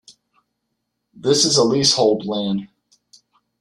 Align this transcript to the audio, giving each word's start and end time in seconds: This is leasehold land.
This 1.13 1.45
is 1.45 1.59
leasehold 1.59 2.25
land. 2.25 2.69